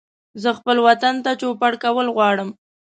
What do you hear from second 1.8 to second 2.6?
کول غواړم